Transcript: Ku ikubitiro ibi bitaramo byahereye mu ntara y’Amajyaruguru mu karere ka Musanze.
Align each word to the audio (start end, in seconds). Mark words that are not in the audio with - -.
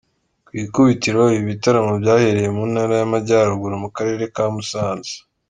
Ku 0.47 0.51
ikubitiro 0.63 1.21
ibi 1.35 1.47
bitaramo 1.49 1.93
byahereye 2.03 2.49
mu 2.55 2.63
ntara 2.71 2.93
y’Amajyaruguru 2.99 3.73
mu 3.83 3.89
karere 3.95 4.23
ka 4.35 4.45
Musanze. 4.53 5.13